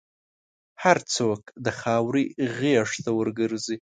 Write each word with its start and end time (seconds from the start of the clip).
هر 0.83 0.97
څوک 1.15 1.41
د 1.65 1.67
خاورې 1.79 2.23
غېږ 2.57 2.89
ته 3.03 3.09
ورګرځي. 3.19 3.77